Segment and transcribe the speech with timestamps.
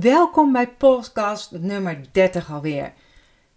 [0.00, 2.92] Welkom bij podcast nummer 30 alweer.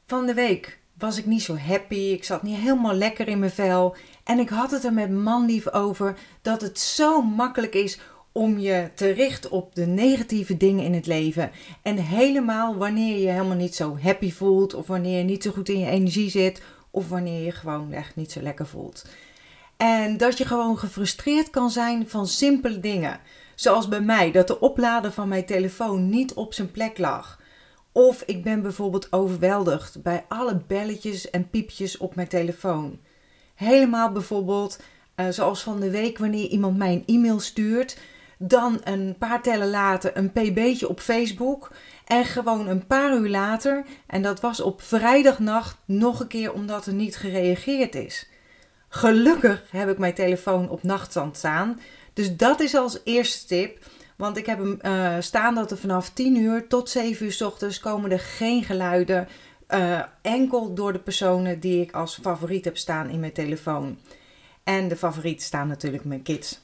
[0.05, 3.51] Van de week was ik niet zo happy, ik zat niet helemaal lekker in mijn
[3.51, 7.99] vel en ik had het er met manlief over dat het zo makkelijk is
[8.31, 11.51] om je te richten op de negatieve dingen in het leven.
[11.81, 15.69] En helemaal wanneer je helemaal niet zo happy voelt of wanneer je niet zo goed
[15.69, 16.61] in je energie zit
[16.91, 19.05] of wanneer je gewoon echt niet zo lekker voelt.
[19.77, 23.19] En dat je gewoon gefrustreerd kan zijn van simpele dingen.
[23.59, 27.39] Zoals bij mij, dat de oplader van mijn telefoon niet op zijn plek lag.
[27.91, 32.99] Of ik ben bijvoorbeeld overweldigd bij alle belletjes en piepjes op mijn telefoon.
[33.55, 34.79] Helemaal bijvoorbeeld,
[35.15, 37.97] uh, zoals van de week wanneer iemand mij een e-mail stuurt,
[38.37, 41.71] dan een paar tellen later een pb'tje op Facebook
[42.05, 46.85] en gewoon een paar uur later, en dat was op vrijdagnacht, nog een keer omdat
[46.85, 48.29] er niet gereageerd is.
[48.89, 51.79] Gelukkig heb ik mijn telefoon op nachtstand staan.
[52.19, 53.85] Dus dat is als eerste tip.
[54.15, 57.41] Want ik heb hem uh, staan dat er vanaf 10 uur tot 7 uur s
[57.41, 59.27] ochtends komen er geen geluiden.
[59.69, 63.97] Uh, enkel door de personen die ik als favoriet heb staan in mijn telefoon.
[64.63, 66.59] En de favorieten staan natuurlijk mijn kids.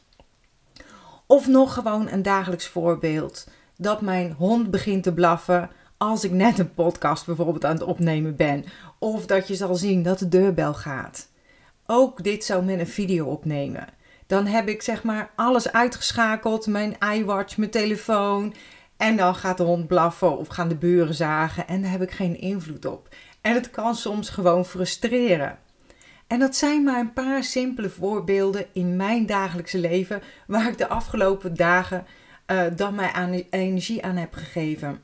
[1.25, 3.47] Of nog gewoon een dagelijks voorbeeld.
[3.77, 8.35] Dat mijn hond begint te blaffen als ik net een podcast bijvoorbeeld aan het opnemen
[8.35, 8.65] ben.
[8.99, 11.27] Of dat je zal zien dat de deurbel gaat.
[11.85, 13.87] Ook dit zou met een video opnemen.
[14.27, 18.53] Dan heb ik zeg maar alles uitgeschakeld, mijn iWatch, mijn telefoon.
[18.97, 22.11] En dan gaat de hond blaffen of gaan de buren zagen en daar heb ik
[22.11, 23.15] geen invloed op.
[23.41, 25.57] En het kan soms gewoon frustreren.
[26.27, 30.87] En dat zijn maar een paar simpele voorbeelden in mijn dagelijkse leven waar ik de
[30.87, 32.05] afgelopen dagen
[32.47, 35.01] uh, dan mijn energie aan heb gegeven.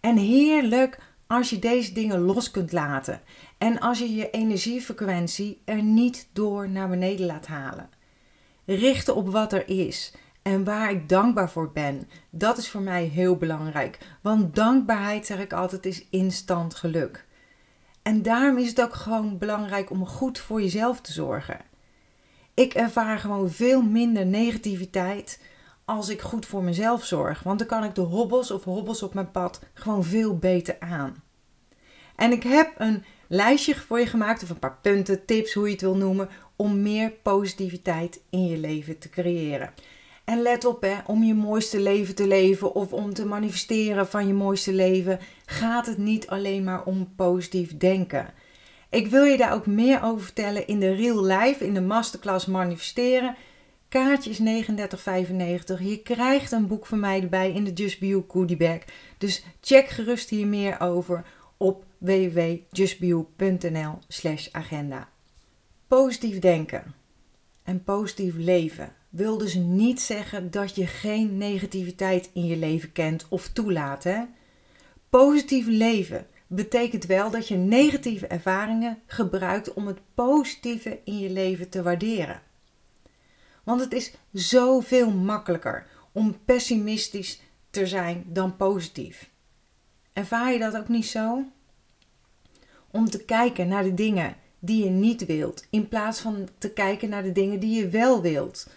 [0.00, 0.98] En heerlijk
[1.28, 3.20] als je deze dingen los kunt laten
[3.58, 7.90] en als je je energiefrequentie er niet door naar beneden laat halen.
[8.64, 13.04] Richten op wat er is en waar ik dankbaar voor ben, dat is voor mij
[13.04, 13.98] heel belangrijk.
[14.20, 17.26] Want dankbaarheid, zeg ik altijd, is instant geluk.
[18.02, 21.60] En daarom is het ook gewoon belangrijk om goed voor jezelf te zorgen.
[22.54, 25.40] Ik ervaar gewoon veel minder negativiteit
[25.84, 27.42] als ik goed voor mezelf zorg.
[27.42, 31.22] Want dan kan ik de hobbels of hobbels op mijn pad gewoon veel beter aan.
[32.18, 35.72] En ik heb een lijstje voor je gemaakt, of een paar punten, tips, hoe je
[35.72, 39.72] het wil noemen, om meer positiviteit in je leven te creëren.
[40.24, 44.26] En let op, hè, om je mooiste leven te leven of om te manifesteren van
[44.26, 48.34] je mooiste leven, gaat het niet alleen maar om positief denken.
[48.90, 52.46] Ik wil je daar ook meer over vertellen in de real life, in de masterclass
[52.46, 53.36] manifesteren.
[53.88, 54.44] Kaartje is 39,95.
[55.80, 58.78] Je krijgt een boek van mij erbij in de Just Be You goodie bag.
[59.18, 61.24] Dus check gerust hier meer over
[61.56, 65.08] op www.justbio.nl slash agenda.
[65.86, 66.94] Positief denken
[67.62, 73.26] en positief leven wil dus niet zeggen dat je geen negativiteit in je leven kent
[73.28, 74.04] of toelaat.
[74.04, 74.24] Hè?
[75.10, 81.68] Positief leven betekent wel dat je negatieve ervaringen gebruikt om het positieve in je leven
[81.68, 82.42] te waarderen.
[83.64, 89.30] Want het is zoveel makkelijker om pessimistisch te zijn dan positief.
[90.12, 91.44] Ervaar je dat ook niet zo?
[92.90, 97.08] Om te kijken naar de dingen die je niet wilt, in plaats van te kijken
[97.08, 98.68] naar de dingen die je wel wilt.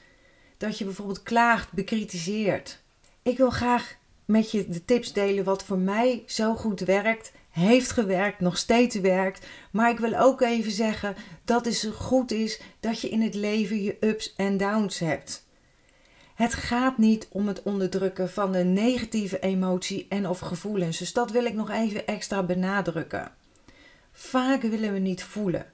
[0.58, 2.82] Dat je bijvoorbeeld klaagt, bekritiseert.
[3.22, 3.96] Ik wil graag
[4.26, 8.96] met je de tips delen wat voor mij zo goed werkt, heeft gewerkt, nog steeds
[8.96, 9.46] werkt.
[9.72, 13.84] Maar ik wil ook even zeggen dat het goed is dat je in het leven
[13.84, 15.46] je ups en downs hebt.
[16.36, 20.98] Het gaat niet om het onderdrukken van de negatieve emotie en of gevoelens.
[20.98, 23.32] Dus dat wil ik nog even extra benadrukken.
[24.22, 25.66] Vaak willen we niet voelen,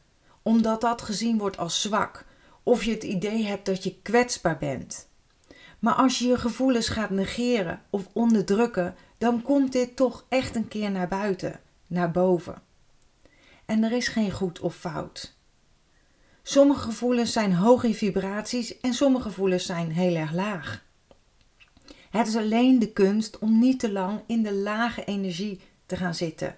[0.41, 2.25] omdat dat gezien wordt als zwak
[2.63, 5.09] of je het idee hebt dat je kwetsbaar bent.
[5.79, 10.67] Maar als je je gevoelens gaat negeren of onderdrukken, dan komt dit toch echt een
[10.67, 12.61] keer naar buiten, naar boven.
[13.65, 15.37] En er is geen goed of fout.
[16.43, 20.85] Sommige gevoelens zijn hoog in vibraties en sommige gevoelens zijn heel erg laag.
[22.09, 26.15] Het is alleen de kunst om niet te lang in de lage energie te gaan
[26.15, 26.57] zitten.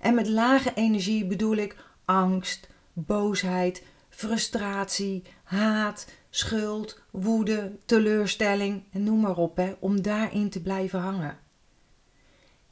[0.00, 9.20] En met lage energie bedoel ik angst, boosheid, frustratie, haat, schuld, woede, teleurstelling en noem
[9.20, 11.38] maar op, hè, om daarin te blijven hangen.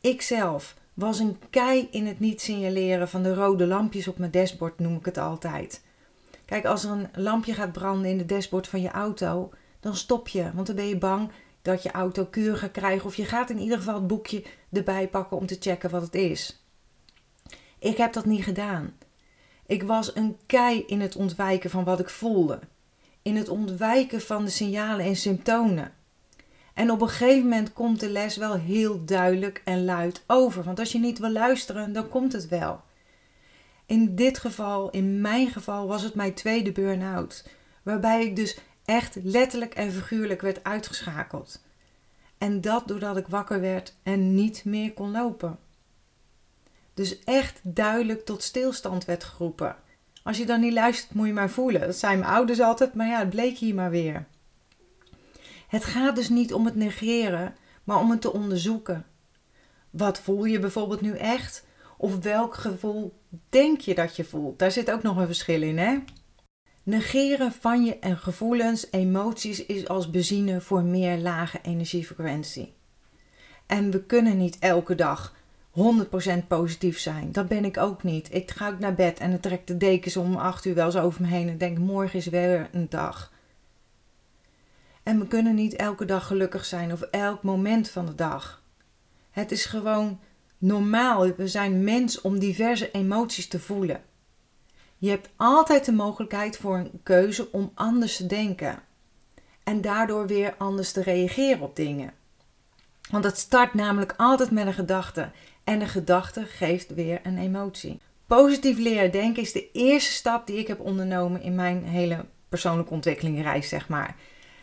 [0.00, 4.78] Ikzelf was een kei in het niet signaleren van de rode lampjes op mijn dashboard,
[4.78, 5.82] noem ik het altijd.
[6.44, 10.28] Kijk, als er een lampje gaat branden in de dashboard van je auto, dan stop
[10.28, 11.30] je, want dan ben je bang
[11.62, 15.08] dat je auto kuur gaat krijgen of je gaat in ieder geval het boekje erbij
[15.08, 16.67] pakken om te checken wat het is.
[17.78, 18.96] Ik heb dat niet gedaan.
[19.66, 22.58] Ik was een kei in het ontwijken van wat ik voelde,
[23.22, 25.92] in het ontwijken van de signalen en symptomen.
[26.74, 30.62] En op een gegeven moment komt de les wel heel duidelijk en luid over.
[30.62, 32.80] Want als je niet wil luisteren, dan komt het wel.
[33.86, 37.48] In dit geval, in mijn geval, was het mijn tweede burn-out.
[37.82, 41.62] Waarbij ik dus echt letterlijk en figuurlijk werd uitgeschakeld.
[42.38, 45.58] En dat doordat ik wakker werd en niet meer kon lopen.
[46.98, 49.76] Dus echt duidelijk tot stilstand werd geroepen.
[50.22, 51.80] Als je dan niet luistert, moet je maar voelen.
[51.80, 54.26] Dat zijn mijn ouders altijd, maar ja, het bleek hier maar weer.
[55.68, 57.54] Het gaat dus niet om het negeren,
[57.84, 59.06] maar om het te onderzoeken.
[59.90, 61.66] Wat voel je bijvoorbeeld nu echt?
[61.96, 63.18] Of welk gevoel
[63.48, 64.58] denk je dat je voelt?
[64.58, 65.98] Daar zit ook nog een verschil in, hè?
[66.82, 72.74] Negeren van je en gevoelens, emoties is als benzine voor meer lage energiefrequentie.
[73.66, 75.36] En we kunnen niet elke dag
[75.78, 77.32] 100% positief zijn.
[77.32, 78.34] Dat ben ik ook niet.
[78.34, 80.96] Ik ga ook naar bed en dan trek de dekens om 8 uur wel eens
[80.96, 83.32] over me heen en denk morgen is weer een dag.
[85.02, 88.62] En we kunnen niet elke dag gelukkig zijn of elk moment van de dag.
[89.30, 90.20] Het is gewoon
[90.58, 91.34] normaal.
[91.36, 94.02] We zijn mens om diverse emoties te voelen.
[94.98, 98.82] Je hebt altijd de mogelijkheid voor een keuze om anders te denken.
[99.64, 102.12] En daardoor weer anders te reageren op dingen.
[103.10, 105.30] Want het start namelijk altijd met een gedachte.
[105.68, 108.00] En een gedachte geeft weer een emotie.
[108.26, 112.92] Positief leren denken is de eerste stap die ik heb ondernomen in mijn hele persoonlijke
[112.92, 114.16] ontwikkelingreis, zeg maar.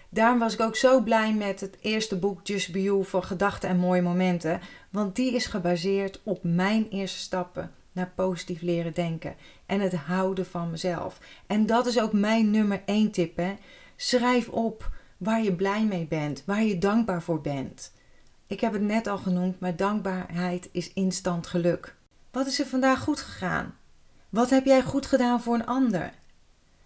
[0.10, 3.69] Daarom was ik ook zo blij met het eerste boek Just Be You voor gedachten
[3.69, 4.62] en mooie momenten.
[4.90, 9.36] Want die is gebaseerd op mijn eerste stappen naar positief leren denken
[9.66, 11.19] en het houden van mezelf.
[11.48, 13.38] En dat is ook mijn nummer één tip.
[13.38, 13.54] Hè?
[13.96, 17.94] Schrijf op waar je blij mee bent, waar je dankbaar voor bent.
[18.47, 21.95] Ik heb het net al genoemd, maar dankbaarheid is instant geluk.
[22.31, 23.77] Wat is er vandaag goed gegaan?
[24.30, 26.13] Wat heb jij goed gedaan voor een ander?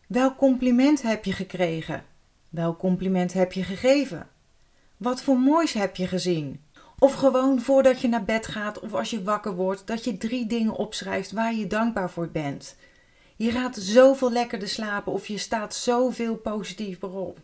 [0.08, 2.04] Welk compliment heb je gekregen?
[2.50, 4.28] Welk compliment heb je gegeven?
[4.98, 6.62] Wat voor moois heb je gezien?
[7.00, 10.46] Of gewoon voordat je naar bed gaat of als je wakker wordt, dat je drie
[10.46, 12.76] dingen opschrijft waar je dankbaar voor bent.
[13.36, 17.40] Je gaat zoveel lekkerder slapen of je staat zoveel positiever op.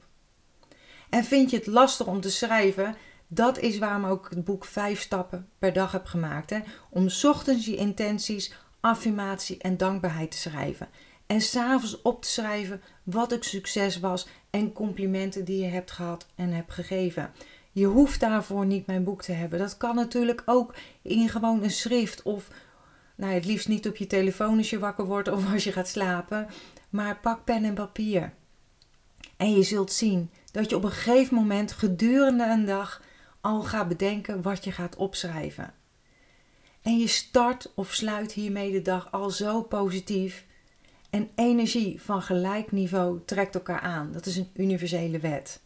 [1.10, 2.96] En vind je het lastig om te schrijven?
[3.28, 6.50] Dat is waarom ook het boek 5 stappen per dag heb gemaakt.
[6.50, 6.60] Hè?
[6.90, 10.90] Om ochtends je intenties, affirmatie en dankbaarheid te schrijven.
[11.26, 16.28] En s'avonds op te schrijven wat het succes was en complimenten die je hebt gehad
[16.36, 17.32] en hebt gegeven.
[17.72, 19.60] Je hoeft daarvoor niet mijn boek te hebben.
[19.60, 22.48] Dat kan natuurlijk ook in gewoon een schrift of
[23.16, 25.88] nou, het liefst niet op je telefoon als je wakker wordt of als je gaat
[25.88, 26.48] slapen.
[26.90, 28.34] Maar pak pen en papier.
[29.38, 33.02] En je zult zien dat je op een gegeven moment gedurende een dag
[33.46, 35.74] al gaat bedenken wat je gaat opschrijven.
[36.82, 40.46] En je start of sluit hiermee de dag al zo positief.
[41.10, 44.12] En energie van gelijk niveau trekt elkaar aan.
[44.12, 45.60] Dat is een universele wet.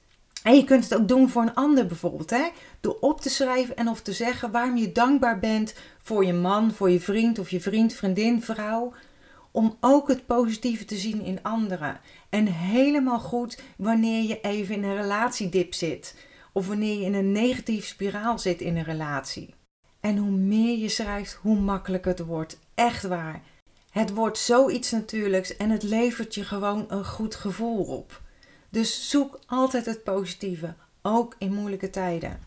[0.44, 2.30] En je kunt het ook doen voor een ander bijvoorbeeld.
[2.30, 2.50] Hè?
[2.80, 6.72] Door op te schrijven en of te zeggen waarom je dankbaar bent voor je man,
[6.72, 8.94] voor je vriend of je vriend, vriendin, vrouw.
[9.52, 12.00] Om ook het positieve te zien in anderen.
[12.30, 16.28] En helemaal goed wanneer je even in een relatiedip zit.
[16.52, 19.54] Of wanneer je in een negatieve spiraal zit in een relatie.
[20.00, 22.60] En hoe meer je schrijft, hoe makkelijker het wordt.
[22.76, 23.42] Echt waar.
[23.90, 28.22] Het wordt zoiets natuurlijks en het levert je gewoon een goed gevoel op.
[28.70, 32.40] Dus zoek altijd het positieve, ook in moeilijke tijden.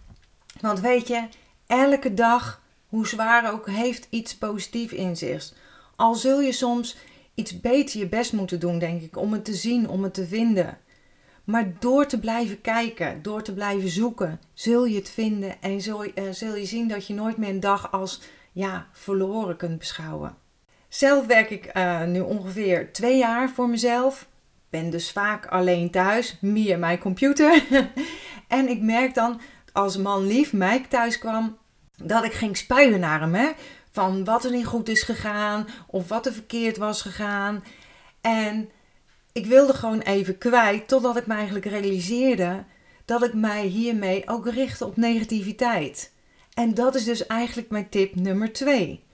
[0.61, 1.29] Want weet je,
[1.67, 5.53] elke dag, hoe zwaar ook, heeft iets positiefs in zich.
[5.97, 6.97] Al zul je soms
[7.35, 10.27] iets beter je best moeten doen, denk ik, om het te zien, om het te
[10.27, 10.79] vinden.
[11.45, 16.05] Maar door te blijven kijken, door te blijven zoeken, zul je het vinden en zul,
[16.05, 18.21] uh, zul je zien dat je nooit meer een dag als
[18.53, 20.37] ja, verloren kunt beschouwen.
[20.89, 24.31] Zelf werk ik uh, nu ongeveer twee jaar voor mezelf
[24.73, 27.65] ben dus vaak alleen thuis, meer mijn computer.
[28.49, 29.41] en ik merk dan,
[29.73, 31.59] als man lief Mike thuis kwam,
[31.97, 33.55] dat ik ging spuien naar hem.
[33.91, 37.65] Van wat er niet goed is gegaan of wat er verkeerd was gegaan.
[38.21, 38.71] En
[39.33, 42.65] ik wilde gewoon even kwijt, totdat ik me eigenlijk realiseerde
[43.05, 46.13] dat ik mij hiermee ook richtte op negativiteit.
[46.55, 49.05] En dat is dus eigenlijk mijn tip nummer 2.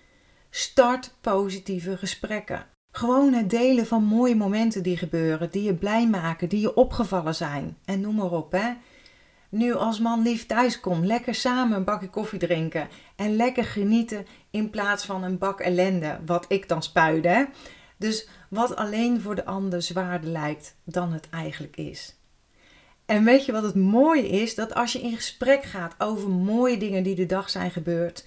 [0.51, 2.67] Start positieve gesprekken.
[2.93, 7.35] Gewoon het delen van mooie momenten die gebeuren, die je blij maken, die je opgevallen
[7.35, 7.77] zijn.
[7.85, 8.73] En noem maar op, hè.
[9.49, 12.89] Nu als man lief thuis komt, lekker samen een bakje koffie drinken.
[13.17, 17.49] En lekker genieten in plaats van een bak ellende, wat ik dan spuide.
[17.99, 22.17] Dus wat alleen voor de ander zwaarder lijkt dan het eigenlijk is.
[23.07, 24.55] En weet je wat het mooie is?
[24.55, 28.25] Dat als je in gesprek gaat over mooie dingen die de dag zijn gebeurd,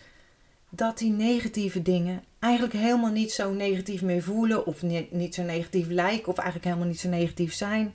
[0.69, 5.87] dat die negatieve dingen eigenlijk helemaal niet zo negatief meer voelen of niet zo negatief
[5.87, 7.93] lijken of eigenlijk helemaal niet zo negatief zijn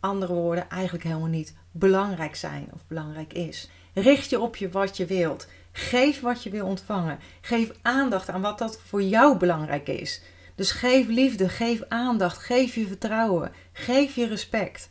[0.00, 3.70] andere woorden, eigenlijk helemaal niet belangrijk zijn of belangrijk is.
[3.94, 5.48] Richt je op je wat je wilt.
[5.72, 7.18] Geef wat je wil ontvangen.
[7.40, 10.22] Geef aandacht aan wat dat voor jou belangrijk is.
[10.60, 14.90] Dus geef liefde, geef aandacht, geef je vertrouwen, geef je respect.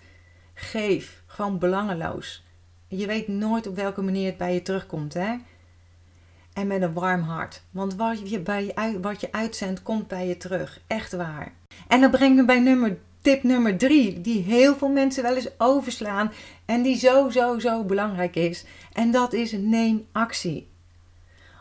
[0.53, 2.43] Geef, gewoon belangeloos.
[2.87, 5.35] Je weet nooit op welke manier het bij je terugkomt, hè?
[6.53, 7.63] En met een warm hart.
[7.71, 10.81] Want wat je, bij wat je uitzendt, komt bij je terug.
[10.87, 11.53] Echt waar.
[11.87, 14.21] En dat brengt me bij nummer, tip nummer drie.
[14.21, 16.31] Die heel veel mensen wel eens overslaan.
[16.65, 18.65] En die zo, zo, zo belangrijk is.
[18.93, 20.68] En dat is neem actie.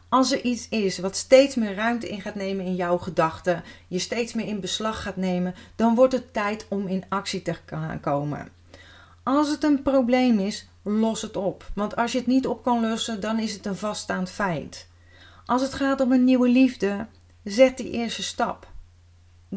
[0.08, 3.98] Als er iets is wat steeds meer ruimte in gaat nemen in jouw gedachten, je
[3.98, 8.00] steeds meer in beslag gaat nemen, dan wordt het tijd om in actie te gaan
[8.00, 8.48] komen.
[9.22, 11.70] Als het een probleem is, los het op.
[11.74, 14.86] Want als je het niet op kan lossen, dan is het een vaststaand feit.
[15.46, 17.06] Als het gaat om een nieuwe liefde,
[17.44, 18.68] zet die eerste stap.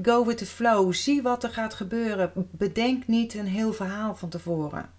[0.01, 0.93] Go with the flow.
[0.93, 2.31] Zie wat er gaat gebeuren.
[2.51, 4.89] Bedenk niet een heel verhaal van tevoren.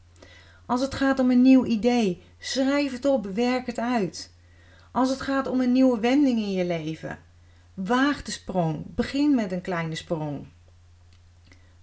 [0.67, 4.32] Als het gaat om een nieuw idee, schrijf het op, werk het uit.
[4.93, 7.19] Als het gaat om een nieuwe wending in je leven,
[7.75, 8.95] waag de sprong.
[8.95, 10.47] Begin met een kleine sprong.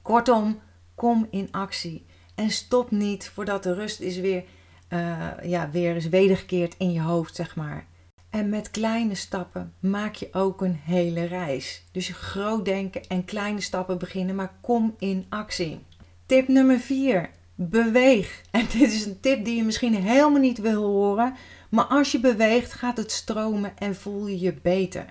[0.01, 0.59] Kortom,
[0.95, 2.05] kom in actie.
[2.35, 4.43] En stop niet voordat de rust is weer,
[4.89, 7.85] uh, ja, weer is wedergekeerd in je hoofd, zeg maar.
[8.29, 11.83] En met kleine stappen maak je ook een hele reis.
[11.91, 15.79] Dus je groot denken en kleine stappen beginnen, maar kom in actie.
[16.25, 17.29] Tip nummer 4.
[17.55, 18.41] Beweeg.
[18.51, 21.35] En dit is een tip die je misschien helemaal niet wil horen,
[21.69, 25.05] maar als je beweegt gaat het stromen en voel je je beter.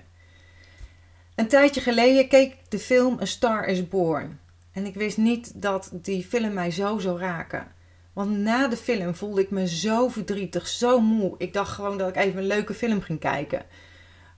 [1.35, 4.39] Een tijdje geleden keek ik de film A Star is Born.
[4.71, 7.67] En ik wist niet dat die film mij zo zou raken.
[8.13, 11.35] Want na de film voelde ik me zo verdrietig, zo moe.
[11.37, 13.65] Ik dacht gewoon dat ik even een leuke film ging kijken.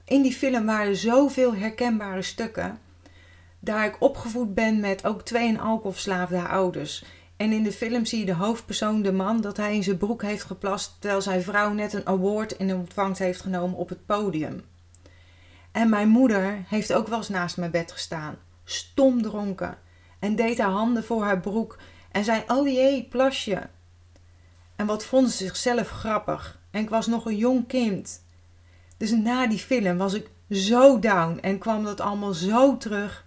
[0.06, 2.80] In die film waren zoveel herkenbare stukken.
[3.60, 7.04] Daar ik opgevoed ben met ook twee en alcoholverslaafde ouders.
[7.42, 10.22] En in de film zie je de hoofdpersoon, de man, dat hij in zijn broek
[10.22, 14.64] heeft geplast terwijl zijn vrouw net een award in ontvangst heeft genomen op het podium.
[15.72, 19.78] En mijn moeder heeft ook wel eens naast mijn bed gestaan, stom dronken,
[20.20, 21.78] en deed haar handen voor haar broek
[22.12, 23.70] en zei: Oh jee, plasje.
[24.76, 26.60] En wat vond ze zichzelf grappig.
[26.72, 28.24] En ik was nog een jong kind.
[28.98, 33.26] Dus na die film was ik zo down en kwam dat allemaal zo terug.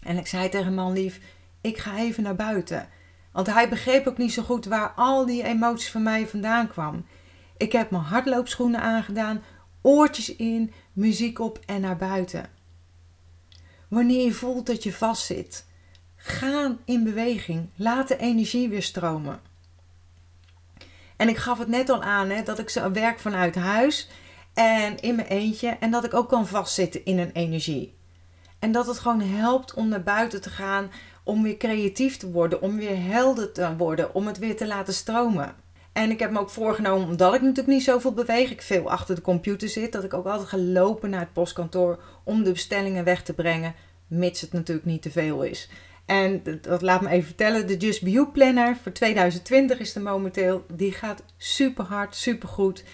[0.00, 1.20] En ik zei tegen man lief:
[1.60, 2.88] Ik ga even naar buiten.
[3.36, 7.06] Want hij begreep ook niet zo goed waar al die emoties van mij vandaan kwamen.
[7.56, 9.42] Ik heb mijn hardloopschoenen aangedaan,
[9.82, 12.50] oortjes in, muziek op en naar buiten.
[13.88, 15.66] Wanneer je voelt dat je vastzit,
[16.16, 17.68] ga in beweging.
[17.74, 19.40] Laat de energie weer stromen.
[21.16, 24.08] En ik gaf het net al aan hè, dat ik zo werk vanuit huis
[24.54, 27.94] en in mijn eentje en dat ik ook kan vastzitten in een energie.
[28.58, 30.90] En dat het gewoon helpt om naar buiten te gaan,
[31.26, 34.94] om weer creatief te worden, om weer helder te worden, om het weer te laten
[34.94, 35.54] stromen.
[35.92, 39.14] En ik heb me ook voorgenomen, omdat ik natuurlijk niet zoveel beweeg, ik veel achter
[39.14, 43.04] de computer zit, dat ik ook altijd ga lopen naar het postkantoor om de bestellingen
[43.04, 43.74] weg te brengen,
[44.06, 45.70] mits het natuurlijk niet te veel is.
[46.04, 50.02] En dat laat me even vertellen, de Just Be You Planner voor 2020 is er
[50.02, 50.64] momenteel.
[50.72, 52.84] Die gaat super hard, super goed.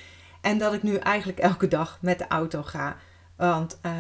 [0.40, 2.96] En dat ik nu eigenlijk elke dag met de auto ga.
[3.36, 3.92] Want uh,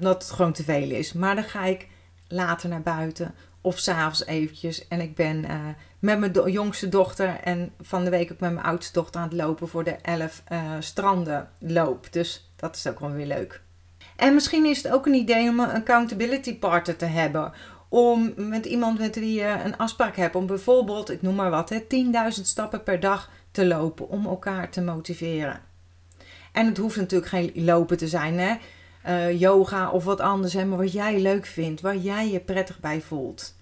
[0.00, 1.12] omdat het gewoon te veel is.
[1.12, 1.86] Maar dan ga ik
[2.28, 4.88] later naar buiten of s'avonds eventjes.
[4.88, 5.54] En ik ben uh,
[5.98, 9.36] met mijn jongste dochter en van de week ook met mijn oudste dochter aan het
[9.36, 12.12] lopen voor de 11 uh, eh, stranden loop.
[12.12, 13.60] Dus dat is ook wel weer leuk.
[14.16, 17.52] En misschien is het ook een idee om een accountability partner te hebben.
[17.88, 20.34] Om met iemand met wie je een afspraak hebt.
[20.34, 21.78] Om bijvoorbeeld, ik noem maar wat, 10.000
[22.28, 24.08] stappen per dag te lopen.
[24.08, 25.60] Om elkaar te motiveren.
[26.52, 28.38] En het hoeft natuurlijk geen lopen te zijn.
[28.38, 28.56] Hè?
[29.06, 32.80] Uh, yoga of wat anders, hè, maar wat jij leuk vindt, waar jij je prettig
[32.80, 33.56] bij voelt.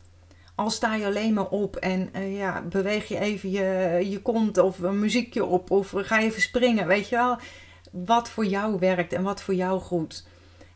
[0.55, 4.59] Al sta je alleen maar op en uh, ja, beweeg je even je, je kont
[4.59, 7.39] of een muziekje op of ga je even springen, weet je wel.
[7.91, 10.27] Wat voor jou werkt en wat voor jou goed.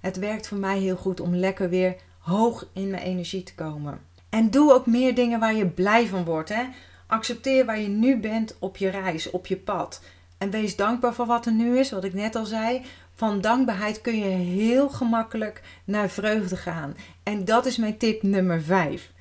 [0.01, 4.01] Het werkt voor mij heel goed om lekker weer hoog in mijn energie te komen.
[4.29, 6.49] En doe ook meer dingen waar je blij van wordt.
[6.49, 6.63] Hè?
[7.07, 10.03] Accepteer waar je nu bent op je reis, op je pad.
[10.39, 12.83] En wees dankbaar voor wat er nu is, wat ik net al zei.
[13.21, 16.97] Van dankbaarheid kun je heel gemakkelijk naar vreugde gaan.
[17.23, 19.13] En dat is mijn tip nummer 5.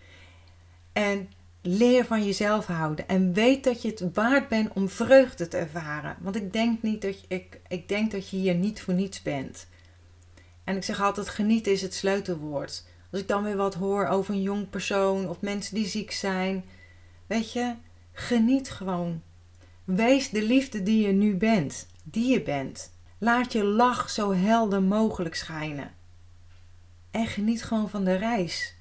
[0.93, 1.29] En
[1.61, 3.07] leer van jezelf houden.
[3.07, 6.15] En weet dat je het waard bent om vreugde te ervaren.
[6.19, 9.67] Want ik denk, niet dat ik, ik denk dat je hier niet voor niets bent.
[10.63, 12.85] En ik zeg altijd: genieten is het sleutelwoord.
[13.11, 16.65] Als ik dan weer wat hoor over een jong persoon of mensen die ziek zijn.
[17.27, 17.75] Weet je,
[18.11, 19.21] geniet gewoon.
[19.83, 22.97] Wees de liefde die je nu bent, die je bent.
[23.19, 25.91] Laat je lach zo helder mogelijk schijnen.
[27.11, 28.75] En geniet gewoon van de reis.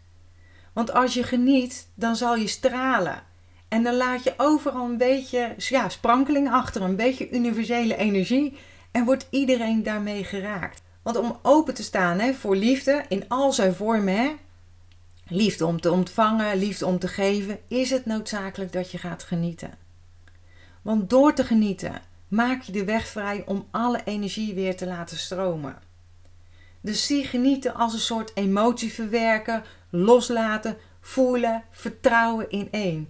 [0.72, 3.22] Want als je geniet, dan zal je stralen.
[3.68, 8.58] En dan laat je overal een beetje ja, sprankeling achter, een beetje universele energie.
[8.90, 10.82] En wordt iedereen daarmee geraakt.
[11.02, 14.34] Want om open te staan hè, voor liefde in al zijn vormen, hè,
[15.28, 19.70] liefde om te ontvangen, liefde om te geven, is het noodzakelijk dat je gaat genieten.
[20.82, 25.16] Want door te genieten maak je de weg vrij om alle energie weer te laten
[25.16, 25.76] stromen.
[26.80, 33.08] Dus zie genieten als een soort emotie verwerken, loslaten, voelen, vertrouwen in één.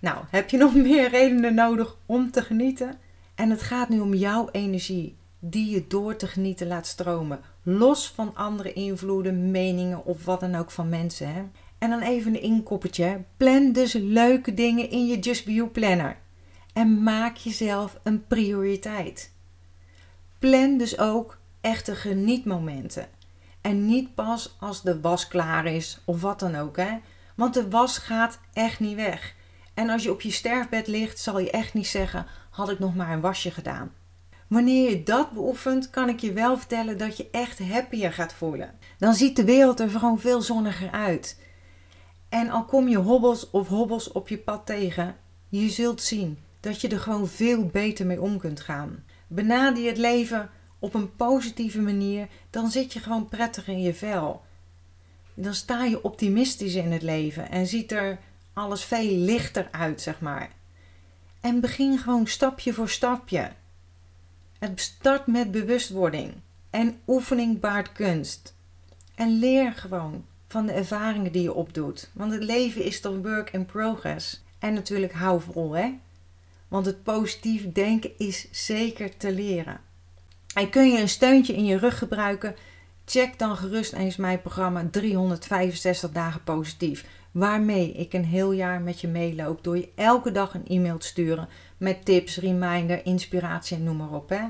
[0.00, 2.98] Nou, heb je nog meer redenen nodig om te genieten?
[3.34, 8.08] En het gaat nu om jouw energie, die je door te genieten laat stromen, los
[8.08, 11.34] van andere invloeden, meningen of wat dan ook van mensen.
[11.34, 11.42] Hè?
[11.78, 13.24] En dan even een inkoppertje.
[13.36, 16.16] Plan dus leuke dingen in je Just Be You planner.
[16.72, 19.32] En maak jezelf een prioriteit.
[20.38, 23.08] Plan dus ook echte genietmomenten.
[23.60, 26.76] En niet pas als de was klaar is of wat dan ook.
[26.76, 26.98] Hè?
[27.34, 29.34] Want de was gaat echt niet weg.
[29.74, 32.94] En als je op je sterfbed ligt, zal je echt niet zeggen: had ik nog
[32.94, 33.92] maar een wasje gedaan.
[34.46, 38.78] Wanneer je dat beoefent, kan ik je wel vertellen dat je echt happier gaat voelen.
[38.98, 41.40] Dan ziet de wereld er gewoon veel zonniger uit.
[42.28, 45.16] En al kom je hobbels of hobbels op je pad tegen,
[45.48, 49.04] je zult zien dat je er gewoon veel beter mee om kunt gaan.
[49.26, 53.94] Benader je het leven op een positieve manier, dan zit je gewoon prettig in je
[53.94, 54.42] vel.
[55.34, 58.18] Dan sta je optimistisch in het leven en ziet er
[58.52, 60.50] alles veel lichter uit, zeg maar.
[61.40, 63.50] En begin gewoon stapje voor stapje.
[64.58, 66.32] Het start met bewustwording
[66.70, 68.54] en oefening baart kunst.
[69.14, 72.10] En leer gewoon van de ervaringen die je opdoet.
[72.12, 74.42] Want het leven is toch work in progress.
[74.58, 75.98] En natuurlijk hou vol, hè?
[76.70, 79.80] Want het positief denken is zeker te leren.
[80.54, 82.54] En kun je een steuntje in je rug gebruiken?
[83.04, 87.04] Check dan gerust eens mijn programma 365 dagen positief.
[87.30, 91.06] Waarmee ik een heel jaar met je meeloop door je elke dag een e-mail te
[91.06, 94.28] sturen met tips, reminder, inspiratie en noem maar op.
[94.28, 94.42] Hè?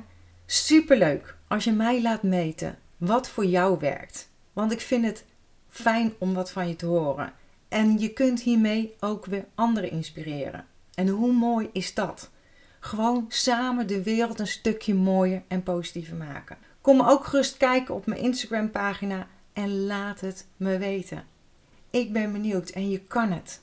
[0.47, 4.31] Superleuk als je mij laat meten wat voor jou werkt.
[4.53, 5.25] Want ik vind het
[5.69, 7.33] fijn om wat van je te horen.
[7.69, 10.65] En je kunt hiermee ook weer anderen inspireren.
[10.95, 12.31] En hoe mooi is dat?
[12.81, 16.59] Gewoon samen de wereld een stukje mooier en positiever maken.
[16.81, 21.25] Kom ook gerust kijken op mijn Instagram pagina en laat het me weten.
[21.91, 23.61] Ik ben benieuwd en je kan het.